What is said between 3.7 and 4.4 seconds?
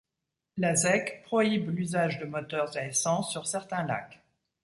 lacs.